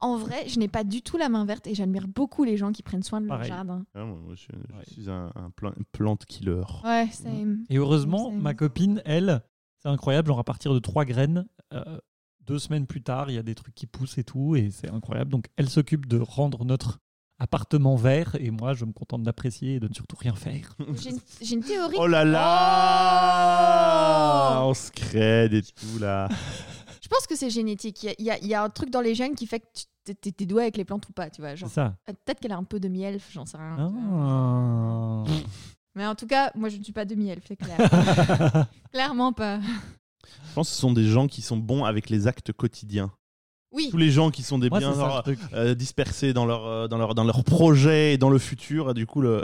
[0.00, 2.70] En vrai, je n'ai pas du tout la main verte et j'admire beaucoup les gens
[2.72, 3.50] qui prennent soin de leur Pareil.
[3.50, 3.84] jardin.
[3.94, 4.46] Ah, moi, je,
[4.86, 6.62] je suis un, un plan- plante killer.
[6.84, 7.64] Ouais, same.
[7.70, 8.40] Et heureusement, Same.
[8.40, 9.42] ma copine, elle,
[9.82, 11.98] c'est incroyable, genre à partir de trois graines, euh,
[12.46, 14.90] deux semaines plus tard, il y a des trucs qui poussent et tout, et c'est
[14.90, 15.30] incroyable.
[15.30, 16.98] Donc elle s'occupe de rendre notre
[17.38, 20.76] appartement vert, et moi je me contente d'apprécier et de ne surtout rien faire.
[21.40, 21.96] J'ai une, théorie.
[21.98, 22.42] Oh là là
[24.60, 26.28] Oh On se crède et tout là.
[27.02, 28.04] Je pense que c'est génétique.
[28.18, 29.66] Il y a- y, y un truc dans les gènes qui fait que
[30.06, 31.54] tu t'es- doué avec les plantes ou pas, tu vois.
[31.56, 31.96] Genre, ça.
[32.08, 33.92] euh, peut-être qu'elle a un peu de miel, j'en sais rien.
[34.14, 35.24] Ah.
[35.94, 37.76] Mais en tout cas, moi je ne suis pas demi-elfe, c'est clair.
[38.92, 39.60] Clairement pas.
[40.48, 43.12] Je pense que ce sont des gens qui sont bons avec les actes quotidiens.
[43.74, 43.88] Oui.
[43.90, 46.98] Tous les gens qui sont des Moi, biens ça, euh, dispersés dans leur, euh, dans,
[46.98, 49.40] leur, dans leur projet et dans le futur, et du coup, le.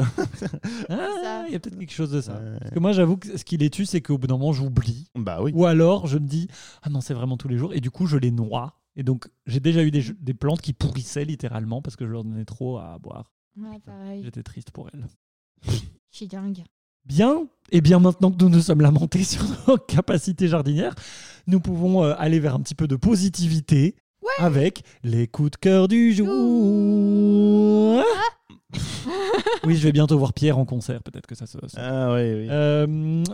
[0.90, 2.34] Ah, il y a peut-être quelque chose de ça.
[2.34, 2.58] Ouais.
[2.60, 5.08] Parce que moi, j'avoue que ce qui les tue, c'est qu'au bout d'un moment, j'oublie.
[5.14, 5.52] Bah oui.
[5.54, 6.48] Ou alors, je me dis,
[6.82, 7.72] ah non, c'est vraiment tous les jours.
[7.72, 8.74] Et du coup, je les noie.
[8.96, 12.10] Et donc, j'ai déjà eu des, jeux- des plantes qui pourrissaient littéralement parce que je
[12.10, 13.32] leur donnais trop à boire.
[13.56, 14.22] Ouais, pareil.
[14.24, 15.06] J'étais triste pour elles.
[15.62, 15.76] Je
[16.10, 16.64] suis dingue.
[17.08, 17.48] Bien.
[17.70, 20.94] Et bien maintenant que nous nous sommes lamentés sur nos capacités jardinières,
[21.46, 23.96] nous pouvons euh, aller vers un petit peu de positivité
[24.38, 26.28] avec les coups de cœur du jour.
[29.64, 31.02] oui, je vais bientôt voir Pierre en concert.
[31.02, 31.56] Peut-être que ça se.
[31.76, 32.46] Ah oui, oui.
[32.50, 32.86] Euh,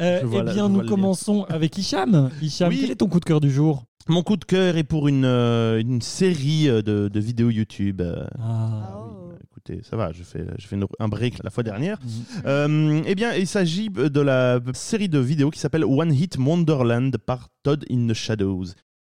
[0.00, 2.30] euh, eh bien, nous commençons avec Hicham.
[2.40, 2.78] Hicham, Oui.
[2.80, 3.84] quel est ton coup de cœur du jour?
[4.10, 8.00] Mon coup de cœur est pour une, euh, une série euh, de, de vidéos YouTube.
[8.00, 8.26] euh.
[8.40, 9.28] Ah, Oh.
[9.30, 11.96] oui, écoutez, ça va, je fais, je fais une- un break la fois dernière.
[12.02, 12.42] Mhm.
[12.44, 17.16] Euh, eh bien, il s'agit de la série de vidéos qui s'appelle One Hit Wonderland
[17.18, 18.64] par Todd in the Shadows.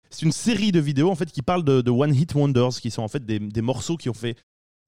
[0.08, 2.90] C'est une série de vidéos en fait qui parle de, de One Hit Wonders, qui
[2.90, 4.36] sont en fait des, des morceaux qui ont fait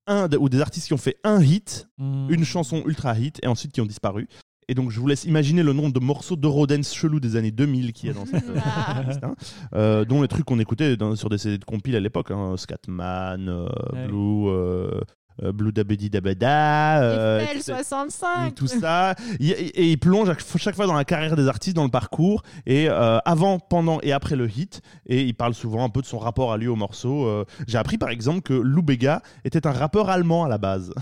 [0.06, 2.28] un ou des artistes qui ont fait un hit, Mhm.
[2.30, 4.28] une chanson ultra hit et ensuite qui ont disparu.
[4.68, 7.92] Et donc je vous laisse imaginer le nombre de morceaux d'Eurodance chelou des années 2000
[7.92, 9.02] qu'il y a dans cette euh, Ah.
[9.06, 9.36] liste, hein.
[9.74, 12.54] Euh, dont les trucs qu'on écoutait dans- sur des CD de compil à l'époque, hein,
[12.56, 14.06] Scatman, euh, Ouais.
[14.08, 15.00] Blue, euh,
[15.42, 17.72] euh, Blue Dabedi Dabada, euh, Eiffel etc.
[17.84, 18.54] 65.
[18.54, 19.14] tout ça.
[19.40, 22.88] Et il plonge à chaque fois dans la carrière des artistes, dans le parcours, et
[22.88, 24.80] euh, avant, pendant et après le hit.
[25.06, 27.26] Et il parle souvent un peu de son rapport à lui au morceau.
[27.26, 30.92] Euh, J'ai appris par exemple que Lou Bega était un rappeur allemand à la base.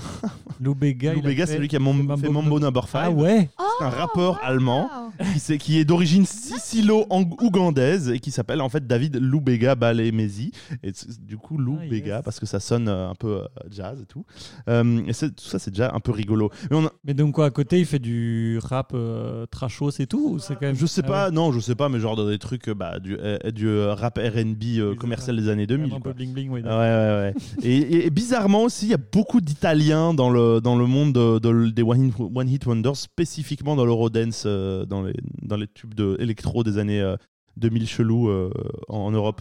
[0.61, 3.01] Lou Bega, Lou Bega, c'est lui qui a Mambo fait Mambo Number 5.
[3.05, 5.57] Ah ouais C'est un rappeur allemand Wow.
[5.59, 10.51] qui, est d'origine sicilo-ougandaise et qui s'appelle en fait David Loubega Balemezi.
[10.83, 12.25] Et c'est- du coup, Lou Ah, Bega, yes.
[12.25, 14.24] parce que ça sonne euh, un peu jazz et tout.
[14.69, 16.51] Euh, et tout ça, c'est déjà un peu rigolo.
[16.71, 20.07] Mais on a- Mais donc quoi, à côté, il fait du rap euh, trashos et
[20.07, 20.75] tout ou c'est quand même...
[20.77, 21.35] je sais Ah pas, ouais.
[21.35, 23.17] non, je sais pas, mais genre dans des trucs, euh, bah, du,
[23.53, 25.95] du rap RB commercial des années Quand même 2000.
[25.97, 26.61] un peu bling bling, oui.
[26.63, 27.35] Ouais, ouais, ouais.
[27.63, 31.13] et, et- et bizarrement aussi, il y a beaucoup d'Italiens dans le, dans le monde
[31.13, 35.57] de- de- des One Hit, One Hit Wonders, spécifiquement dans l'Eurodance, euh, dans, les, dans
[35.57, 37.17] les tubes de électro des années euh,
[37.57, 38.51] 2000 chelous euh,
[38.89, 39.41] en, en Europe.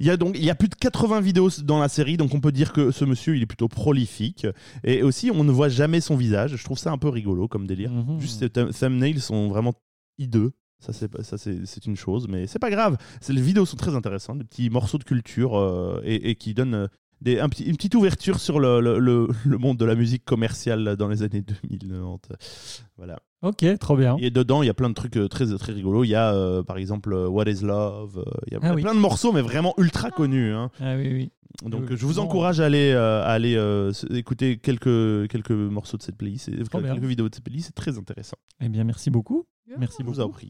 [0.00, 2.34] Il y a donc il y a plus de 80 vidéos dans la série, donc
[2.34, 4.46] on peut dire que ce monsieur il est plutôt prolifique.
[4.84, 6.56] Et aussi, on ne voit jamais son visage.
[6.56, 7.90] Je trouve ça un peu rigolo comme délire.
[7.90, 8.20] Mhm.
[8.20, 9.74] Juste ces thumb- thumbnails sont vraiment
[10.18, 10.52] hideux.
[10.80, 12.96] Ça, c'est pas- ça, c'est c'est une chose, mais c'est pas grave.
[13.28, 16.74] Les vidéos sont très intéressantes, des petits morceaux de culture euh, et, et qui donnent
[16.74, 16.86] euh,
[17.20, 20.24] des, un petit- une petite ouverture sur le, le- le- le monde de la musique
[20.24, 22.84] commerciale dans les années 2090.
[22.96, 23.18] Voilà.
[23.42, 24.16] Ok, trop bien.
[24.20, 26.04] Et dedans, il y a plein de trucs euh, très, très rigolos.
[26.04, 28.24] Il y a, euh, par exemple, euh, What is Love.
[28.48, 28.82] Il y a Ah oui.
[28.82, 30.52] plein de morceaux, mais vraiment ultra connus.
[30.52, 30.70] hein.
[30.80, 31.30] Ah oui, oui.
[31.64, 35.96] Donc, je vous encourage à aller, euh, à aller euh, s- écouter quelques, quelques morceaux
[35.96, 36.64] de cette playlist, bien.
[36.94, 37.66] quelques vidéos de cette playlist.
[37.66, 38.36] C'est très intéressant.
[38.60, 39.44] Eh bien, merci beaucoup.
[39.78, 40.34] Merci Je vous en beaucoup.
[40.38, 40.48] prie.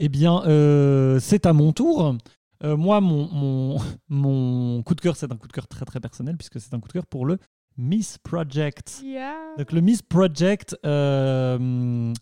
[0.00, 2.16] Eh bien, euh, c'est à mon tour.
[2.64, 6.00] Euh, moi, mon, mon, mon coup de cœur, c'est un coup de cœur très très
[6.00, 7.38] personnel puisque c'est un coup de cœur pour le
[7.76, 9.02] Miss Project.
[9.04, 9.36] Yeah.
[9.56, 12.12] Donc le Miss Project, euh,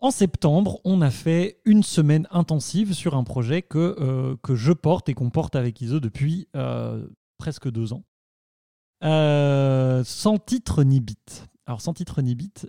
[0.00, 4.72] en septembre, on a fait une semaine intensive sur un projet que, euh, que je
[4.72, 6.48] porte et qu'on porte avec Iso depuis
[7.38, 8.04] presque deux ans.
[9.02, 11.48] Sans titre ni bit.
[11.66, 12.68] Alors sans titre ni bit,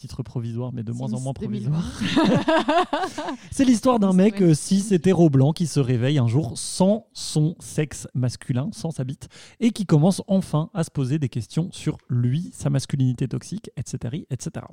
[0.00, 1.70] titre provisoire, mais de moins en moins 2020.
[1.70, 2.86] provisoire.
[3.50, 7.54] C'est l'histoire d'un mec euh, cis hétéro blanc qui se réveille un jour sans son
[7.60, 9.28] sexe masculin, sans sa bite,
[9.60, 14.24] et qui commence enfin à se poser des questions sur lui, sa masculinité toxique, etc.,
[14.30, 14.66] etc.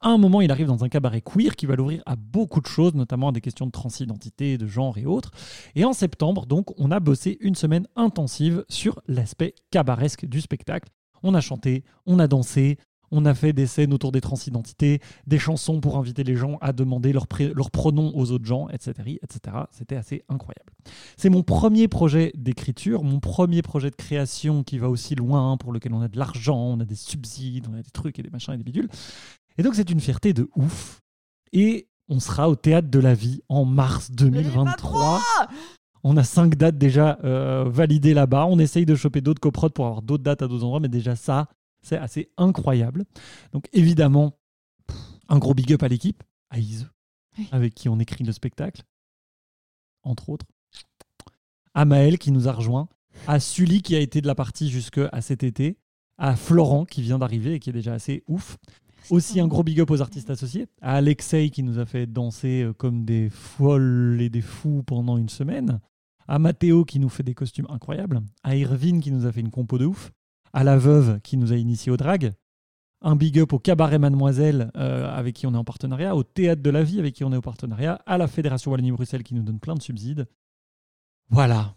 [0.00, 2.66] À un moment, il arrive dans un cabaret queer qui va l'ouvrir à beaucoup de
[2.66, 5.30] choses, notamment à des questions de transidentité, de genre et autres.
[5.76, 10.90] Et en septembre, donc, on a bossé une semaine intensive sur l'aspect cabaresque du spectacle.
[11.22, 12.78] On a chanté, on a dansé,
[13.10, 16.72] on a fait des scènes autour des transidentités, des chansons pour inviter les gens à
[16.72, 19.18] demander leurs leur pronoms aux autres gens, etc.
[19.22, 19.56] etc.
[19.70, 20.72] C'était assez incroyable.
[21.16, 25.72] C'est mon premier projet d'écriture, mon premier projet de création qui va aussi loin, pour
[25.72, 28.30] lequel on a de l'argent, on a des subsides, on a des trucs et des
[28.30, 28.88] machins et des bidules.
[29.58, 31.00] Et donc c'est une fierté de ouf.
[31.52, 35.20] Et on sera au Théâtre de la Vie en mars 2023.
[36.02, 38.46] On a cinq dates déjà euh, validées là-bas.
[38.46, 41.16] On essaye de choper d'autres coprods pour avoir d'autres dates à d'autres endroits, mais déjà
[41.16, 41.48] ça,
[41.84, 43.04] c'est assez incroyable.
[43.52, 44.36] Donc évidemment,
[45.28, 46.90] un gros big up à l'équipe, à Ise,
[47.38, 47.48] Oui.
[47.52, 48.82] avec qui on écrit le spectacle,
[50.02, 50.46] entre autres.
[51.74, 52.88] À Maël qui nous a rejoint,
[53.26, 55.76] à Sully qui a été de la partie jusqu'à cet été,
[56.18, 58.56] à Florent qui vient d'arriver et qui est déjà assez ouf.
[59.10, 62.62] Aussi un gros big up aux artistes associés, à Alexei qui nous a fait danser
[62.62, 65.80] euh, comme des folles et des fous pendant une semaine,
[66.26, 69.50] à Mathéo qui nous fait des costumes incroyables, à Irvine qui nous a fait une
[69.50, 70.10] compo de ouf,
[70.54, 72.32] à la veuve qui nous a initié au drag,
[73.02, 76.62] un big up au cabaret Mademoiselle euh, avec qui on est en partenariat, au théâtre
[76.62, 79.42] de la vie avec qui on est au partenariat, à la Fédération Wallonie-Bruxelles qui nous
[79.42, 80.26] donne plein de subsides.
[81.28, 81.76] Voilà.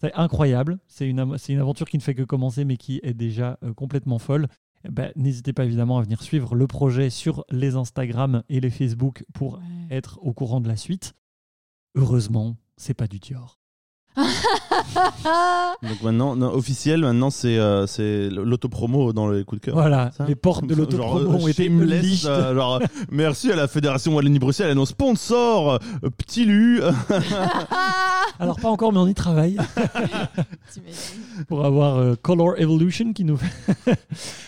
[0.00, 0.78] C'est incroyable.
[0.86, 3.58] C'est une, am- c'est une aventure qui ne fait que commencer mais qui est déjà
[3.64, 4.46] euh, complètement folle.
[4.84, 8.70] Eh ben, N'hésitez pas évidemment à venir suivre le projet sur les Instagram et les
[8.70, 9.60] Facebook pour Ouais.
[9.96, 11.14] être au courant de la suite.
[11.94, 13.58] Heureusement, c'est pas du Dior.
[15.82, 19.74] Donc maintenant, non, officiel, maintenant c'est euh, c'est l'autopromo dans les coups de cœur.
[19.74, 23.68] Voilà, Ça les portes de l'autopromo euh, ont été shameless, euh, genre, merci à la
[23.68, 26.80] Fédération Wallonie-Bruxelles et à nos sponsors, euh, Petit Lu.
[28.38, 29.58] Alors pas encore, mais on y travaille
[31.48, 33.98] pour avoir euh, Color Evolution qui nous fait.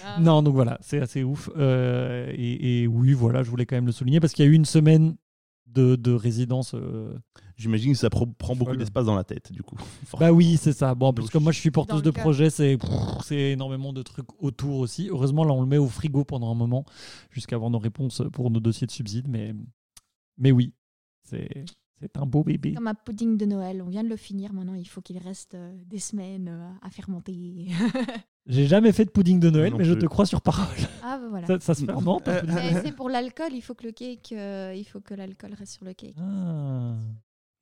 [0.06, 0.18] Ah.
[0.20, 1.50] non, donc voilà, c'est assez ouf.
[1.58, 4.50] Euh, et, et oui, voilà, je voulais quand même le souligner parce qu'il y a
[4.50, 5.16] eu une semaine
[5.66, 6.74] de, de résidence.
[7.58, 9.76] J'imagine que ça prend beaucoup d'espace dans la tête, du coup.
[10.18, 10.94] Bah oui, c'est ça.
[10.94, 12.78] Bon, en plus, Donc, comme moi je suis porteuse de projet, c'est
[13.30, 15.08] énormément de trucs autour aussi.
[15.10, 16.84] Heureusement, là, on le met au frigo pendant un moment
[17.30, 19.28] jusqu'à avoir nos réponses pour nos dossiers de subsides.
[19.28, 19.54] Mais,
[20.38, 20.72] mais oui,
[21.22, 21.64] c'est
[22.00, 22.74] c'est un beau bébé.
[22.74, 24.52] Comme un pudding de Noël, on vient de le finir.
[24.52, 27.66] Maintenant, il faut qu'il reste euh, des semaines euh, à fermenter.
[28.46, 30.66] J'ai jamais fait de pudding de Noël, Non mais je te crois sur parole.
[31.02, 31.46] ah, bah voilà.
[31.46, 32.40] Ça, ça se fermente Euh,
[32.82, 35.84] c'est pour l'alcool, il faut que le cake, euh, il faut que l'alcool reste sur
[35.84, 36.16] le cake.
[36.18, 36.94] Ah.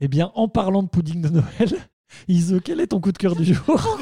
[0.00, 1.88] Eh bien, en parlant de pudding de Noël,
[2.28, 3.98] Iso, quel est ton coup de cœur du jour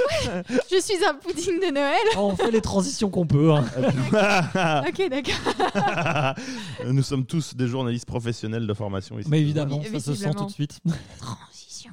[0.71, 1.97] Je suis un pudding de Noël.
[2.17, 3.53] Oh, On fait les transitions qu'on peut.
[3.53, 3.65] hein.
[4.89, 6.35] Ok, d'accord.
[6.87, 9.29] Nous sommes tous des journalistes professionnels de formation ici.
[9.31, 10.35] Mais évidemment, Oui, ça se sent visiblement.
[10.35, 10.81] tout de suite.
[11.19, 11.93] Transition.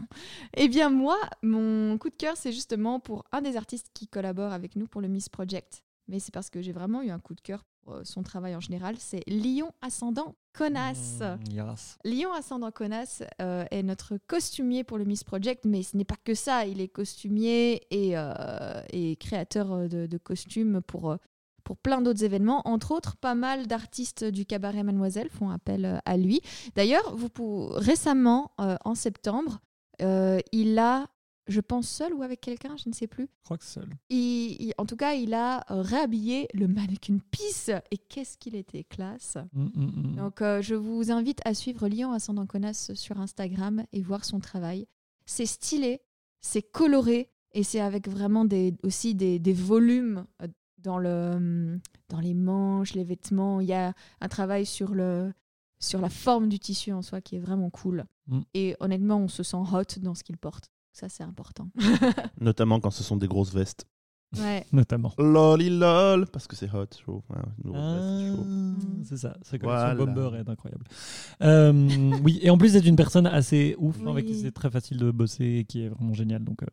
[0.58, 4.52] Eh bien, moi, mon coup de cœur, c'est justement pour un des artistes qui collabore
[4.52, 5.84] avec nous pour le Miss Project.
[6.08, 7.64] mais c'est parce que j'ai vraiment eu un coup de cœur
[8.04, 8.96] son travail en général.
[8.98, 11.20] C'est Lion Ascendant Connasse.
[11.22, 11.98] Mm, yes.
[12.04, 16.18] Lion Ascendant Connasse euh, est notre costumier pour le Miss Project, mais ce n'est pas
[16.24, 16.66] que ça.
[16.66, 21.18] Il est costumier et, euh, et créateur euh, de, de costumes pour, euh,
[21.64, 22.62] pour plein d'autres événements.
[22.68, 26.42] Entre autres, pas mal d'artistes du cabaret Mademoiselle font appel euh, à lui.
[26.76, 29.60] D'ailleurs, vous récemment, euh, en septembre,
[30.02, 31.08] euh, il a,
[31.48, 33.90] je pense seul ou avec quelqu'un, je ne sais plus, Je crois que seul.
[34.10, 37.72] il- il- en tout cas, il a euh, réhabillé le mannequin Peace.
[37.92, 40.16] Et qu'est-ce qu'il était classe Mm, mm, mm.
[40.18, 44.40] donc, euh, je vous invite à suivre Lion Ascendant Connasse sur Instagram et voir son
[44.40, 44.88] travail.
[45.26, 46.02] C'est stylé,
[46.42, 52.20] c'est coloré et c'est avec vraiment des, aussi des, des volumes euh, dans, le, dans
[52.20, 53.62] les manches, les vêtements.
[53.62, 55.32] Il y a un travail sur, le,
[55.80, 58.06] sur la forme du tissu en soi qui est vraiment cool.
[58.28, 58.40] Mm.
[58.54, 60.71] Et honnêtement, on se sent hot dans ce qu'il porte.
[60.94, 61.70] Ça, c'est important.
[62.40, 63.86] Notamment quand ce sont des grosses vestes.
[64.38, 64.66] ouais.
[64.74, 65.14] Notamment.
[65.18, 67.24] Loli lol, parce que c'est hot, chaud.
[67.30, 68.46] Ouais, une grosse veste, c'est chaud.
[68.46, 69.96] Ah, c'est ça, sa collection Voilà.
[69.96, 70.86] Bomber est incroyable.
[71.42, 74.10] Euh, oui, et en plus, c'est une personne assez ouf, Oui.
[74.12, 76.44] avec qui c'est très facile de bosser et qui est vraiment génial.
[76.44, 76.68] Donc, euh,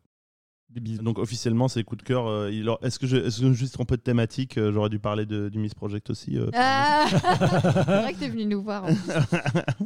[0.69, 1.01] des bisous.
[1.03, 2.27] Donc officiellement, c'est coup de cœur.
[2.27, 4.89] euh, il Est-ce que, je, est-ce que je me suis trompé de thématique euh, J'aurais
[4.89, 6.37] dû parler de- du Miss Project aussi.
[6.37, 8.85] euh, Ah c'est vrai que t'es venu nous voir.
[8.85, 9.11] en plus.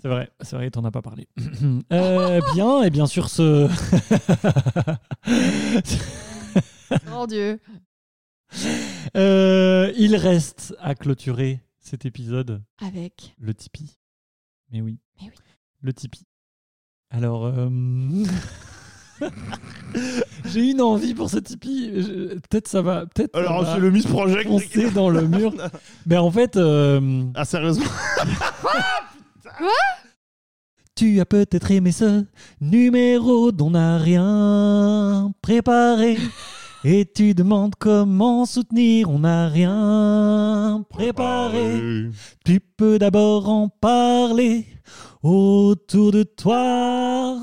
[0.01, 1.27] C'est vrai, c'est vrai, t'en as pas parlé.
[1.93, 3.67] Euh, bien, et bien sûr, ce.
[7.15, 7.59] Oh Dieu.
[9.15, 13.35] Euh, il reste à clôturer cet épisode Avec.
[13.39, 13.97] le Tipeee.
[14.71, 14.99] Mais oui.
[15.21, 15.33] Mais oui.
[15.81, 16.25] Le Tipeee.
[17.09, 17.69] Alors, euh,
[20.45, 22.01] j'ai une envie pour ce Tipeee.
[22.01, 23.05] Je- Peut-être ça va.
[23.05, 23.31] Peut-être.
[23.33, 24.47] ça Alors c'est le Miss Project.
[24.47, 25.53] foncer dans le mur.
[26.05, 26.57] Mais en fait.
[26.57, 27.85] euh, Ah sérieusement
[30.95, 32.23] Tu as peut-être aimé ce
[32.61, 36.17] numéro dont n'a rien préparé.
[36.85, 42.09] Et tu demandes comment soutenir, on n'a rien préparé.
[42.45, 44.67] Tu peux d'abord en parler
[45.23, 47.39] autour de toi.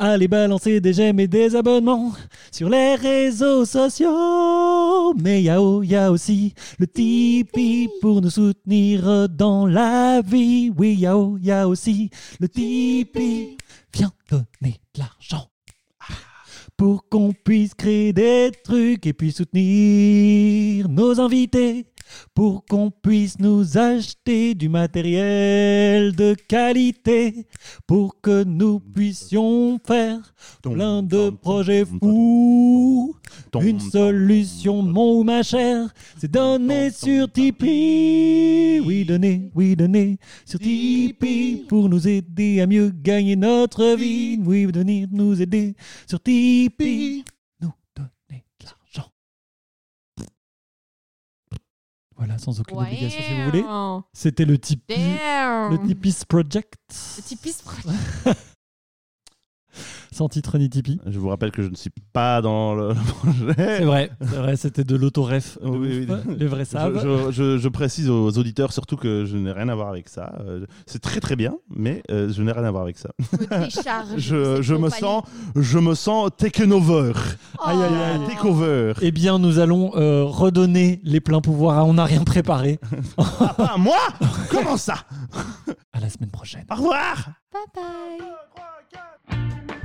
[0.00, 2.12] Allez balancer des j'aime et des abonnements
[2.52, 5.12] sur les réseaux sociaux.
[5.14, 10.72] Mais a, oh, y a aussi le Tipeee pour nous soutenir dans la vie.
[10.78, 13.56] Oui, a aussi le Tipeee.
[13.92, 15.48] Viens donner de l'argent
[16.76, 21.86] pour qu'on puisse créer des trucs et puis soutenir nos invités,
[22.34, 27.46] pour qu'on puisse nous acheter du matériel de qualité,
[27.86, 33.14] pour que nous puissions faire plein de projets fous.
[33.60, 38.80] Une solution, mon ou ma chère, c'est donner sur Tipeee.
[38.84, 44.38] Oui, donner, oui, donner sur Tipeee pour nous aider à mieux gagner notre vie.
[44.44, 45.74] Oui, venir nous aider
[46.06, 47.24] sur Tipeee.
[52.18, 53.64] Voilà, sans aucune obligation si vous voulez.
[54.12, 55.70] C'était le Tipeee, Damn.
[55.70, 56.74] le Tipeee Project.
[57.16, 57.92] Le Tipeee prend-
[60.18, 60.98] Sans titre ni Tipeee.
[61.06, 63.84] Je vous rappelle que je ne suis pas dans le C'est projet.
[63.84, 65.58] vrai, c'est vrai, c'était de l'autoref.
[65.62, 66.34] Oui, oui.
[66.36, 66.98] Les vrais savent.
[67.00, 70.08] Je, je- je- je précise aux auditeurs surtout que je n'ai rien à voir avec
[70.08, 70.32] ça.
[70.40, 73.10] Euh, C'est très très bien, mais euh, je n'ai rien à voir avec ça.
[74.16, 75.22] Je, me sens,
[75.54, 77.12] je me sens taken over,
[77.64, 78.20] Aïe, aïe, aïe.
[78.24, 78.28] Oh.
[78.28, 78.92] take over.
[79.00, 82.80] Eh bien, nous allons euh, redonner les pleins pouvoirs à On n'a rien préparé.
[83.18, 83.96] Ah, moi?
[84.50, 84.96] Comment ça?
[85.92, 86.64] À la semaine prochaine.
[86.70, 89.77] Au revoir Bye bye.